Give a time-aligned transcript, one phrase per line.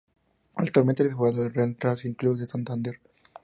[0.55, 2.99] Actualmente es jugador del Real Racing Club de Santander.